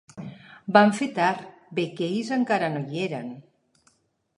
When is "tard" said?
1.19-1.45